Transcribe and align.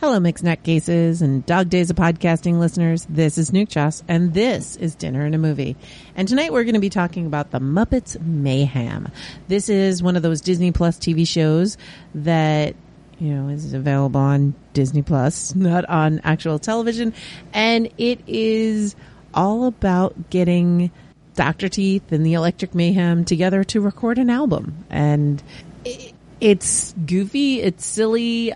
Hello, 0.00 0.20
mixed 0.20 0.44
nutcases 0.44 1.22
and 1.22 1.44
dog 1.44 1.70
days 1.70 1.90
of 1.90 1.96
podcasting 1.96 2.60
listeners. 2.60 3.04
This 3.10 3.36
is 3.36 3.50
Nuke 3.50 3.68
Chas, 3.68 4.04
and 4.06 4.32
this 4.32 4.76
is 4.76 4.94
Dinner 4.94 5.26
and 5.26 5.34
a 5.34 5.38
Movie. 5.38 5.74
And 6.14 6.28
tonight 6.28 6.52
we're 6.52 6.62
going 6.62 6.74
to 6.74 6.80
be 6.80 6.88
talking 6.88 7.26
about 7.26 7.50
the 7.50 7.58
Muppets 7.58 8.16
Mayhem. 8.20 9.10
This 9.48 9.68
is 9.68 10.00
one 10.00 10.14
of 10.14 10.22
those 10.22 10.40
Disney 10.40 10.70
Plus 10.70 10.98
TV 10.98 11.26
shows 11.26 11.76
that 12.14 12.76
you 13.18 13.34
know 13.34 13.48
is 13.48 13.74
available 13.74 14.20
on 14.20 14.54
Disney 14.72 15.02
Plus, 15.02 15.52
not 15.56 15.84
on 15.86 16.20
actual 16.22 16.60
television, 16.60 17.12
and 17.52 17.88
it 17.98 18.20
is 18.28 18.94
all 19.34 19.64
about 19.64 20.30
getting 20.30 20.92
Dr. 21.34 21.68
Teeth 21.68 22.12
and 22.12 22.24
the 22.24 22.34
Electric 22.34 22.72
Mayhem 22.72 23.24
together 23.24 23.64
to 23.64 23.80
record 23.80 24.18
an 24.18 24.30
album. 24.30 24.84
And 24.90 25.42
it, 25.84 26.12
it's 26.40 26.94
goofy, 27.04 27.60
it's 27.60 27.84
silly. 27.84 28.52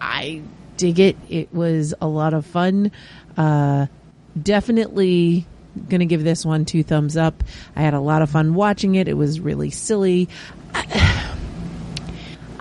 I 0.00 0.40
dig 0.80 0.98
it. 0.98 1.16
It 1.28 1.52
was 1.52 1.92
a 2.00 2.08
lot 2.08 2.32
of 2.32 2.46
fun. 2.46 2.90
Uh, 3.36 3.86
definitely 4.40 5.46
going 5.88 6.00
to 6.00 6.06
give 6.06 6.24
this 6.24 6.44
one 6.44 6.64
two 6.64 6.82
thumbs 6.82 7.18
up. 7.18 7.44
I 7.76 7.82
had 7.82 7.92
a 7.92 8.00
lot 8.00 8.22
of 8.22 8.30
fun 8.30 8.54
watching 8.54 8.94
it. 8.94 9.06
It 9.06 9.14
was 9.14 9.40
really 9.40 9.70
silly. 9.70 10.28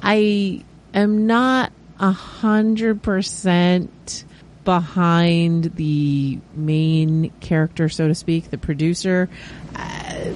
I 0.02 0.64
am 0.94 1.28
not 1.28 1.72
a 1.98 2.12
hundred 2.12 3.02
percent 3.02 4.26
behind 4.66 5.76
the 5.76 6.40
main 6.54 7.32
character, 7.40 7.88
so 7.88 8.10
to 8.10 8.16
speak, 8.16 8.50
the 8.50 8.58
producer. 8.58 9.30
Uh, 9.76 10.34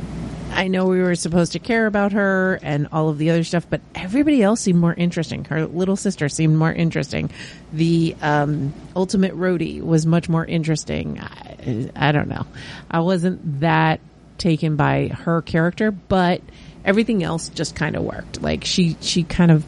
I 0.53 0.67
know 0.67 0.85
we 0.85 1.02
were 1.02 1.16
supposed 1.16 1.53
to 1.53 1.59
care 1.59 1.88
about 1.88 2.12
her 2.13 2.59
and 2.61 2.88
all 2.91 3.09
of 3.09 3.17
the 3.17 3.31
other 3.31 3.44
stuff, 3.44 3.66
but 3.70 3.81
everybody 3.95 4.41
else 4.41 4.61
seemed 4.61 4.80
more 4.80 4.94
interesting. 4.94 5.45
Her 5.45 5.66
little 5.66 5.95
sister 5.95 6.30
seemed 6.30 6.55
more 6.55 6.71
interesting. 6.71 7.31
The 7.71 8.16
um, 8.21 8.73
ultimate 8.95 9.35
roadie 9.35 9.81
was 9.81 10.05
much 10.05 10.30
more 10.30 10.45
interesting. 10.45 11.19
I, 11.19 11.89
I 11.95 12.11
don't 12.11 12.30
know. 12.30 12.45
I 12.89 13.00
wasn't 13.00 13.61
that 13.61 14.00
taken 14.38 14.75
by 14.75 15.08
her 15.08 15.42
character, 15.42 15.92
but 15.92 16.42
everything 16.86 17.23
else 17.23 17.49
just 17.49 17.75
kind 17.75 17.95
of 17.95 18.03
worked. 18.03 18.42
Like 18.42 18.64
she, 18.64 18.95
she 19.02 19.23
kind 19.23 19.52
of 19.52 19.66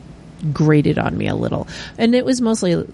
grated 0.53 0.99
on 0.99 1.17
me 1.17 1.27
a 1.27 1.35
little, 1.35 1.67
and 1.97 2.13
it 2.13 2.25
was 2.25 2.41
mostly 2.41 2.85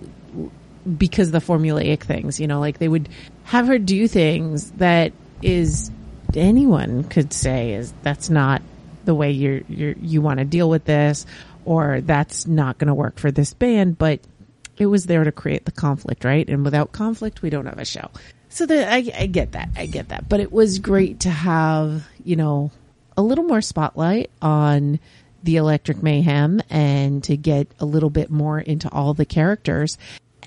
because 0.97 1.31
the 1.31 1.39
formulaic 1.39 2.01
things. 2.01 2.39
You 2.39 2.47
know, 2.47 2.59
like 2.59 2.77
they 2.79 2.87
would 2.87 3.09
have 3.43 3.67
her 3.67 3.77
do 3.77 4.07
things 4.07 4.71
that 4.71 5.13
is 5.41 5.91
anyone 6.37 7.03
could 7.03 7.33
say 7.33 7.73
is 7.73 7.93
that's 8.03 8.29
not 8.29 8.61
the 9.05 9.15
way 9.15 9.31
you're, 9.31 9.61
you're 9.67 9.95
you 9.99 10.21
want 10.21 10.39
to 10.39 10.45
deal 10.45 10.69
with 10.69 10.85
this 10.85 11.25
or 11.65 12.01
that's 12.01 12.47
not 12.47 12.77
going 12.77 12.87
to 12.87 12.93
work 12.93 13.17
for 13.17 13.31
this 13.31 13.53
band 13.53 13.97
but 13.97 14.19
it 14.77 14.85
was 14.85 15.05
there 15.05 15.23
to 15.23 15.31
create 15.31 15.65
the 15.65 15.71
conflict 15.71 16.23
right? 16.23 16.47
And 16.49 16.63
without 16.63 16.91
conflict 16.91 17.41
we 17.41 17.49
don't 17.49 17.65
have 17.65 17.79
a 17.79 17.85
show. 17.85 18.09
So 18.49 18.65
the, 18.65 18.85
I, 18.85 19.09
I 19.17 19.25
get 19.27 19.53
that 19.53 19.69
i 19.77 19.85
get 19.85 20.09
that. 20.09 20.27
But 20.27 20.39
it 20.39 20.51
was 20.51 20.79
great 20.79 21.21
to 21.21 21.29
have 21.29 22.07
you 22.23 22.35
know 22.35 22.71
a 23.17 23.21
little 23.21 23.43
more 23.43 23.61
spotlight 23.61 24.29
on 24.41 24.99
the 25.43 25.57
electric 25.57 26.03
mayhem 26.03 26.61
and 26.69 27.23
to 27.23 27.35
get 27.35 27.67
a 27.79 27.85
little 27.85 28.09
bit 28.09 28.29
more 28.29 28.59
into 28.59 28.89
all 28.91 29.13
the 29.13 29.25
characters. 29.25 29.97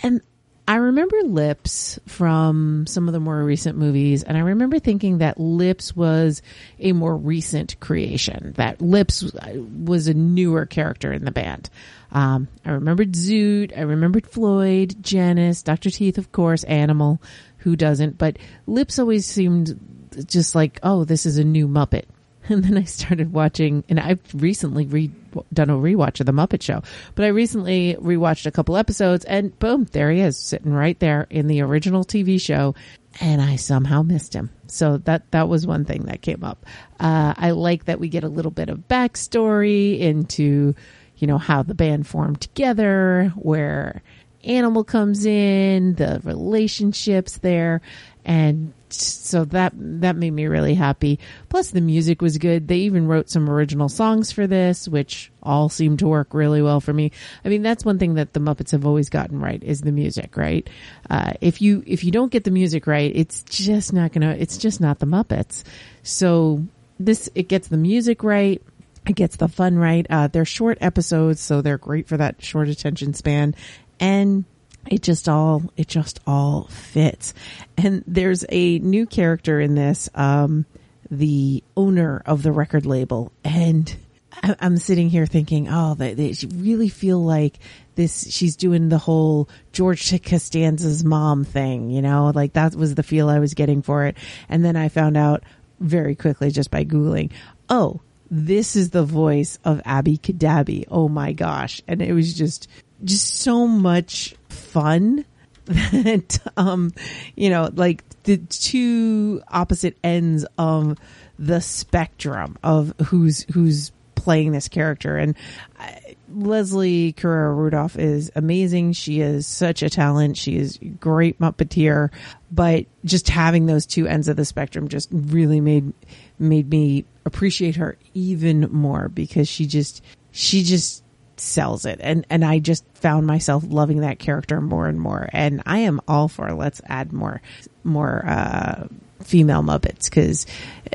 And 0.03 0.21
I 0.67 0.77
remember 0.77 1.17
Lips 1.25 1.99
from 2.07 2.87
some 2.87 3.07
of 3.07 3.13
the 3.13 3.21
more 3.21 3.43
recent 3.45 3.77
movies, 3.77 4.23
and 4.23 4.37
I 4.37 4.41
remember 4.41 4.79
thinking 4.79 5.19
that 5.19 5.39
Lips 5.39 5.95
was 5.95 6.41
a 6.79 6.93
more 6.93 7.15
recent 7.15 7.79
creation. 7.81 8.55
That 8.57 8.81
Lips 8.81 9.23
was 9.23 10.09
a 10.09 10.15
newer 10.15 10.65
character 10.65 11.13
in 11.13 11.27
the 11.27 11.31
band. 11.31 11.69
Um, 12.13 12.49
I 12.65 12.71
remembered 12.71 13.13
Zoot, 13.13 13.77
I 13.77 13.83
remembered 13.83 14.27
Floyd, 14.27 14.97
Janice, 15.03 15.63
Dr. 15.63 15.91
Teeth, 15.91 16.17
of 16.17 16.33
course, 16.33 16.65
Animal, 16.65 17.21
who 17.59 17.77
doesn't, 17.77 18.17
but 18.17 18.39
Lips 18.67 18.99
always 18.99 19.27
seemed 19.27 19.79
just 20.27 20.55
like, 20.55 20.81
oh, 20.83 21.05
this 21.05 21.27
is 21.27 21.37
a 21.37 21.45
new 21.45 21.69
Muppet. 21.69 22.05
And 22.51 22.63
then 22.63 22.77
I 22.77 22.85
started 22.85 23.33
watching, 23.33 23.85
and 23.89 23.99
I've 23.99 24.21
recently 24.35 24.85
re- 24.85 25.11
done 25.53 25.71
a 25.71 25.75
rewatch 25.75 26.21
of 26.21 26.27
The 26.27 26.33
Muppet 26.33 26.61
Show, 26.61 26.83
but 27.15 27.25
I 27.25 27.29
recently 27.29 27.97
rewatched 27.99 28.45
a 28.45 28.51
couple 28.51 28.77
episodes 28.77 29.25
and 29.25 29.59
boom, 29.59 29.85
there 29.93 30.11
he 30.11 30.21
is 30.21 30.39
sitting 30.39 30.73
right 30.73 30.99
there 30.99 31.27
in 31.31 31.47
the 31.47 31.63
original 31.63 32.05
TV 32.05 32.39
show. 32.39 32.75
And 33.21 33.41
I 33.41 33.57
somehow 33.57 34.03
missed 34.03 34.35
him. 34.35 34.51
So 34.67 34.99
that, 34.99 35.31
that 35.31 35.49
was 35.49 35.67
one 35.67 35.85
thing 35.85 36.07
that 36.07 36.21
came 36.21 36.45
up. 36.45 36.67
Uh, 37.01 37.33
I 37.37 37.53
like 37.53 37.85
that 37.85 38.01
we 38.01 38.09
get 38.09 38.25
a 38.25 38.29
little 38.29 38.51
bit 38.51 38.69
of 38.69 38.89
backstory 38.89 39.99
into, 40.01 40.75
you 41.17 41.27
know, 41.27 41.39
how 41.39 41.63
the 41.63 41.75
band 41.75 42.07
formed 42.09 42.41
together, 42.41 43.33
where 43.37 44.03
Animal 44.45 44.85
comes 44.85 45.27
in, 45.27 45.95
the 45.95 46.21
relationships 46.25 47.39
there, 47.39 47.81
and 48.25 48.73
so 48.91 49.45
that 49.47 49.73
that 49.77 50.17
made 50.17 50.31
me 50.31 50.47
really 50.47 50.75
happy. 50.75 51.19
Plus, 51.49 51.71
the 51.71 51.81
music 51.81 52.23
was 52.23 52.39
good. 52.39 52.69
They 52.69 52.79
even 52.79 53.07
wrote 53.07 53.29
some 53.29 53.51
original 53.51 53.89
songs 53.89 54.33
for 54.33 54.47
this, 54.47 54.89
which 54.89 55.31
all 55.43 55.69
seemed 55.69 55.99
to 56.01 56.09
work 56.09 56.33
really 56.33 56.63
well 56.63 56.81
for 56.81 56.93
me. 56.93 57.13
I 57.45 57.49
mean, 57.49 57.63
that's 57.63 57.85
one 57.85 57.99
thing 57.99 58.15
that 58.15 58.33
the 58.33 58.41
Muppets 58.41 58.71
have 58.73 58.87
always 58.87 59.09
gotten 59.09 59.41
right 59.41 59.63
is 59.63 59.81
the 59.81 59.93
music. 59.93 60.37
Right? 60.37 60.69
Uh, 61.09 61.33
if 61.41 61.61
you 61.61 61.83
if 61.87 62.05
you 62.05 62.13
don't 62.13 62.33
get 62.33 62.45
the 62.45 62.51
music 62.51 62.87
right, 62.87 63.13
it's 63.15 63.43
just 63.45 63.93
not 63.93 64.13
gonna. 64.13 64.37
It's 64.39 64.59
just 64.59 64.81
not 64.81 64.99
the 64.99 65.07
Muppets. 65.07 65.65
So 66.03 66.65
this 66.99 67.29
it 67.35 67.49
gets 67.49 67.69
the 67.69 67.77
music 67.77 68.23
right. 68.23 68.63
It 69.07 69.17
gets 69.17 69.37
the 69.37 69.49
fun 69.49 69.77
right. 69.77 70.07
Uh, 70.09 70.29
they're 70.29 70.47
short 70.47 70.79
episodes, 70.81 71.41
so 71.41 71.61
they're 71.61 71.77
great 71.77 72.09
for 72.09 72.17
that 72.17 72.43
short 72.43 72.69
attention 72.69 73.13
span. 73.13 73.55
And 74.01 74.45
it 74.91 75.03
just 75.03 75.29
all 75.29 75.63
it 75.77 75.89
just 75.89 76.21
all 76.27 76.65
fits. 76.65 77.35
And 77.77 78.05
there's 78.07 78.45
a 78.49 78.79
new 78.81 79.07
character 79.07 79.61
in 79.61 79.75
this 79.75 80.09
um 80.15 80.67
the 81.11 81.63
owner 81.77 82.23
of 82.27 82.43
the 82.43 82.53
record 82.53 82.87
label. 82.87 83.33
And 83.45 83.95
i'm 84.43 84.77
sitting 84.77 85.09
here 85.09 85.27
thinking 85.27 85.69
oh 85.71 85.95
they, 85.95 86.13
they 86.13 86.35
really 86.57 86.89
feel 86.89 87.23
like 87.23 87.57
this 87.95 88.33
she's 88.33 88.57
doing 88.57 88.89
the 88.89 88.99
whole 88.99 89.49
george 89.73 90.11
costanza's 90.25 91.05
mom 91.05 91.45
thing 91.45 91.89
you 91.89 92.03
know? 92.03 92.33
Like 92.35 92.55
that 92.55 92.75
was 92.75 92.97
the 92.97 93.05
feel 93.05 93.31
i 93.31 93.39
was 93.39 93.55
getting 93.55 93.81
for 93.81 94.07
it. 94.07 94.17
And 94.49 94.65
then 94.65 94.77
i 94.77 94.89
found 94.89 95.17
out 95.17 95.45
very 95.79 96.15
quickly 96.15 96.51
just 96.51 96.71
by 96.71 96.85
googling 96.85 97.31
oh 97.69 98.01
this 98.37 98.75
is 98.75 98.91
the 98.91 99.05
voice 99.05 99.61
of 99.65 99.81
abby 99.85 100.19
cadabby 100.19 100.85
oh 100.91 101.09
my 101.09 101.33
gosh. 101.33 101.81
And 101.87 102.03
it 102.03 102.13
was 102.13 102.35
just 102.35 102.69
just 103.05 103.37
so 103.37 103.67
much 103.67 104.35
fun 104.49 105.25
that 105.65 106.41
um 106.57 106.93
you 107.37 107.49
know 107.49 107.71
like 107.75 108.03
the 108.25 108.39
two 108.39 109.43
opposite 109.49 109.97
ends 110.03 110.45
of 110.59 110.99
the 111.39 111.61
spectrum 111.61 112.57
of 112.63 112.93
who's 113.07 113.45
who's 113.53 113.93
playing 114.25 114.53
this 114.53 114.69
character 114.69 115.17
and 115.19 115.37
I, 115.79 116.17
Leslie 116.35 117.13
Carrara 117.13 117.53
Rudolph 117.53 117.97
is 117.97 118.33
amazing. 118.35 118.93
She 118.93 119.21
is 119.21 119.47
such 119.47 119.83
a 119.83 119.91
talent. 119.91 120.37
She 120.37 120.57
is 120.57 120.79
great 120.99 121.39
Muppeteer, 121.39 122.11
but 122.51 122.87
just 123.05 123.29
having 123.29 123.67
those 123.67 123.87
two 123.87 124.07
ends 124.07 124.27
of 124.29 124.37
the 124.37 124.45
spectrum 124.45 124.89
just 124.89 125.09
really 125.13 125.61
made 125.61 125.93
made 126.39 126.69
me 126.69 127.05
appreciate 127.25 127.77
her 127.77 127.97
even 128.15 128.63
more 128.73 129.09
because 129.09 129.49
she 129.49 129.67
just 129.67 130.03
she 130.33 130.63
just 130.63 131.05
sells 131.37 131.85
it 131.85 131.99
and 132.03 132.27
and 132.31 132.45
I 132.45 132.59
just 132.59 132.85
found 132.95 133.27
myself 133.27 133.65
loving 133.67 134.01
that 134.01 134.19
character 134.19 134.61
more 134.61 134.87
and 134.89 135.01
more 135.01 135.29
and 135.33 135.63
I 135.67 135.81
am 135.81 136.01
all 136.09 136.29
for 136.29 136.53
let's 136.55 136.81
add 136.87 137.13
more 137.13 137.43
more 137.83 138.25
uh 138.27 138.87
female 139.25 139.63
muppets 139.63 140.09
because 140.09 140.47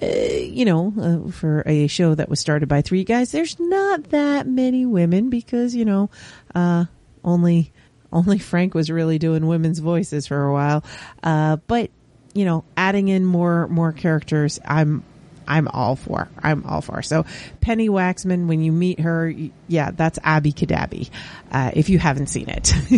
uh, 0.02 0.06
you 0.06 0.66
know 0.66 0.94
uh, 1.28 1.32
for 1.32 1.64
a 1.66 1.88
show 1.88 2.16
that 2.16 2.30
was 2.30 2.40
started 2.40 2.70
by 2.70 2.82
three 2.82 3.04
guys 3.04 3.32
there's 3.32 3.60
not 3.60 4.04
that 4.12 4.48
many 4.48 4.86
women 4.86 5.30
because 5.30 5.76
you 5.76 5.84
know 5.86 6.10
uh 6.56 6.86
only 7.24 7.72
only 8.12 8.40
Frank 8.40 8.74
was 8.74 8.90
really 8.90 9.20
doing 9.20 9.46
women's 9.46 9.80
voices 9.80 10.26
for 10.26 10.44
a 10.46 10.54
while. 10.54 10.84
Uh 11.22 11.58
but 11.68 11.92
you 12.34 12.46
know 12.46 12.64
adding 12.78 13.08
in 13.08 13.26
more 13.26 13.68
more 13.68 13.92
characters 13.92 14.60
I'm 14.66 15.04
I'm 15.50 15.68
all 15.68 15.96
for. 15.96 16.30
I'm 16.42 16.64
all 16.66 16.82
for. 16.82 17.02
So 17.02 17.26
Penny 17.60 17.90
Waxman, 17.90 18.48
when 18.48 18.62
you 18.62 18.72
meet 18.72 19.00
her, 19.00 19.34
yeah, 19.68 19.92
that's 19.92 20.20
Abby 20.24 20.54
Cadabby. 20.54 21.10
Uh, 21.52 21.72
if 21.74 21.90
you 21.90 21.98
haven't 21.98 22.28
seen 22.28 22.48
it, 22.48 22.72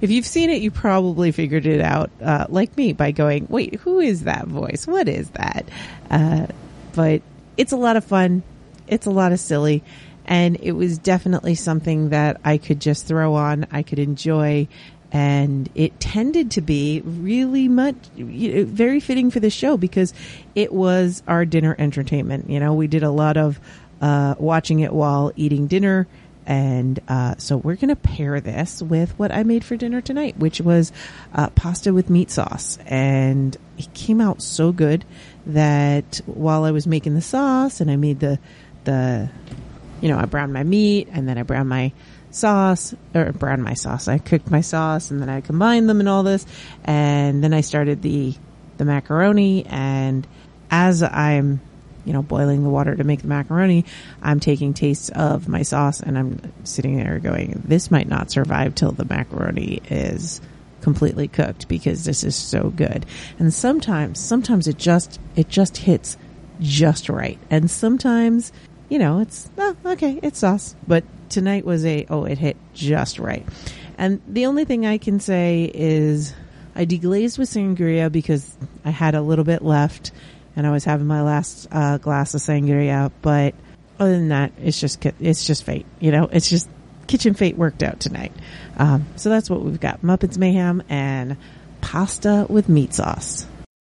if 0.00 0.10
you've 0.10 0.26
seen 0.26 0.50
it, 0.50 0.62
you 0.62 0.70
probably 0.70 1.30
figured 1.30 1.66
it 1.66 1.82
out, 1.82 2.10
uh, 2.22 2.46
like 2.48 2.76
me 2.76 2.94
by 2.94 3.10
going, 3.10 3.46
wait, 3.50 3.74
who 3.76 4.00
is 4.00 4.24
that 4.24 4.46
voice? 4.46 4.86
What 4.86 5.08
is 5.08 5.28
that? 5.30 5.68
Uh, 6.10 6.46
but 6.94 7.22
it's 7.56 7.72
a 7.72 7.76
lot 7.76 7.96
of 7.96 8.04
fun. 8.04 8.42
It's 8.88 9.06
a 9.06 9.10
lot 9.10 9.32
of 9.32 9.38
silly. 9.38 9.84
And 10.26 10.56
it 10.62 10.72
was 10.72 10.96
definitely 10.96 11.54
something 11.54 12.08
that 12.08 12.40
I 12.42 12.56
could 12.56 12.80
just 12.80 13.06
throw 13.06 13.34
on. 13.34 13.66
I 13.70 13.82
could 13.82 13.98
enjoy 13.98 14.68
and 15.14 15.70
it 15.76 16.00
tended 16.00 16.50
to 16.50 16.60
be 16.60 17.00
really 17.04 17.68
much 17.68 17.94
you 18.16 18.52
know, 18.52 18.64
very 18.64 18.98
fitting 18.98 19.30
for 19.30 19.38
the 19.38 19.48
show 19.48 19.76
because 19.76 20.12
it 20.56 20.72
was 20.72 21.22
our 21.28 21.44
dinner 21.44 21.76
entertainment. 21.78 22.50
You 22.50 22.58
know, 22.58 22.74
we 22.74 22.88
did 22.88 23.04
a 23.04 23.10
lot 23.10 23.36
of 23.36 23.60
uh, 24.02 24.34
watching 24.38 24.80
it 24.80 24.92
while 24.92 25.30
eating 25.36 25.68
dinner 25.68 26.08
And 26.46 27.00
uh, 27.08 27.36
so 27.38 27.56
we're 27.56 27.76
going 27.76 27.88
to 27.88 27.96
pair 27.96 28.40
this 28.40 28.82
with 28.82 29.18
what 29.18 29.32
I 29.32 29.42
made 29.44 29.64
for 29.64 29.76
dinner 29.76 30.00
tonight, 30.00 30.36
which 30.36 30.60
was 30.60 30.92
uh, 31.32 31.48
pasta 31.50 31.92
with 31.92 32.10
meat 32.10 32.30
sauce. 32.30 32.78
And 32.86 33.56
it 33.78 33.92
came 33.94 34.20
out 34.20 34.42
so 34.42 34.72
good 34.72 35.04
that 35.46 36.20
while 36.26 36.64
I 36.64 36.70
was 36.70 36.86
making 36.86 37.14
the 37.14 37.22
sauce 37.22 37.80
and 37.80 37.90
I 37.90 37.96
made 37.96 38.20
the, 38.20 38.38
the, 38.84 39.30
you 40.00 40.08
know, 40.08 40.18
I 40.18 40.26
browned 40.26 40.52
my 40.52 40.64
meat 40.64 41.08
and 41.12 41.28
then 41.28 41.38
I 41.38 41.42
browned 41.42 41.68
my 41.68 41.92
sauce 42.34 42.94
or 43.14 43.32
browned 43.32 43.62
my 43.62 43.74
sauce. 43.74 44.08
I 44.08 44.18
cooked 44.18 44.50
my 44.50 44.60
sauce 44.60 45.10
and 45.10 45.20
then 45.20 45.28
I 45.28 45.40
combined 45.40 45.88
them 45.88 46.00
and 46.00 46.08
all 46.08 46.22
this. 46.22 46.46
And 46.84 47.42
then 47.42 47.54
I 47.54 47.60
started 47.60 48.02
the, 48.02 48.34
the 48.76 48.84
macaroni 48.84 49.66
and 49.66 50.26
as 50.70 51.02
I'm 51.02 51.60
you 52.04 52.12
know, 52.12 52.22
boiling 52.22 52.62
the 52.62 52.68
water 52.68 52.94
to 52.94 53.04
make 53.04 53.22
the 53.22 53.28
macaroni, 53.28 53.84
I'm 54.22 54.40
taking 54.40 54.74
tastes 54.74 55.08
of 55.08 55.48
my 55.48 55.62
sauce 55.62 56.00
and 56.00 56.18
I'm 56.18 56.52
sitting 56.64 56.96
there 56.96 57.18
going, 57.18 57.62
this 57.64 57.90
might 57.90 58.08
not 58.08 58.30
survive 58.30 58.74
till 58.74 58.92
the 58.92 59.06
macaroni 59.06 59.80
is 59.88 60.40
completely 60.82 61.28
cooked 61.28 61.66
because 61.66 62.04
this 62.04 62.24
is 62.24 62.36
so 62.36 62.68
good. 62.70 63.06
And 63.38 63.52
sometimes, 63.54 64.20
sometimes 64.20 64.68
it 64.68 64.76
just, 64.76 65.18
it 65.34 65.48
just 65.48 65.78
hits 65.78 66.18
just 66.60 67.08
right. 67.08 67.38
And 67.50 67.70
sometimes, 67.70 68.52
you 68.90 68.98
know, 68.98 69.20
it's, 69.20 69.48
oh, 69.56 69.74
okay, 69.86 70.20
it's 70.22 70.40
sauce. 70.40 70.76
But 70.86 71.04
tonight 71.34 71.64
was 71.64 71.84
a, 71.84 72.06
oh, 72.08 72.24
it 72.24 72.38
hit 72.38 72.56
just 72.72 73.18
right. 73.18 73.44
And 73.98 74.22
the 74.26 74.46
only 74.46 74.64
thing 74.64 74.86
I 74.86 74.98
can 74.98 75.20
say 75.20 75.70
is 75.72 76.32
I 76.74 76.86
deglazed 76.86 77.38
with 77.38 77.50
sangria 77.50 78.10
because 78.10 78.56
I 78.84 78.90
had 78.90 79.14
a 79.14 79.20
little 79.20 79.44
bit 79.44 79.62
left 79.62 80.12
and 80.56 80.66
I 80.66 80.70
was 80.70 80.84
having 80.84 81.06
my 81.06 81.22
last 81.22 81.68
uh, 81.70 81.98
glass 81.98 82.34
of 82.34 82.40
sangria. 82.40 83.10
But 83.20 83.54
other 83.98 84.12
than 84.12 84.28
that, 84.28 84.52
it's 84.58 84.80
just 84.80 85.04
it's 85.20 85.46
just 85.46 85.64
fate. 85.64 85.86
You 86.00 86.12
know, 86.12 86.28
it's 86.32 86.48
just 86.48 86.68
kitchen 87.06 87.34
fate 87.34 87.56
worked 87.56 87.82
out 87.82 88.00
tonight. 88.00 88.32
Um, 88.76 89.06
so 89.16 89.28
that's 89.28 89.50
what 89.50 89.62
we've 89.62 89.80
got: 89.80 90.02
Muppets 90.02 90.38
Mayhem 90.38 90.82
and 90.88 91.36
pasta 91.80 92.46
with 92.48 92.68
meat 92.68 92.94
sauce. 92.94 93.46